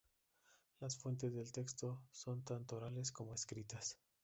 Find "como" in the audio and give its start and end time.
3.11-3.35